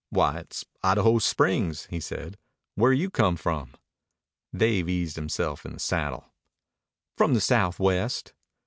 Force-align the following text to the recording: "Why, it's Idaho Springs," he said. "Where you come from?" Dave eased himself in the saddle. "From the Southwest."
"Why, 0.09 0.39
it's 0.39 0.65
Idaho 0.81 1.19
Springs," 1.19 1.85
he 1.91 1.99
said. 1.99 2.39
"Where 2.73 2.91
you 2.91 3.11
come 3.11 3.35
from?" 3.35 3.75
Dave 4.51 4.89
eased 4.89 5.15
himself 5.15 5.63
in 5.63 5.73
the 5.73 5.79
saddle. 5.79 6.33
"From 7.19 7.35
the 7.35 7.39
Southwest." 7.39 8.33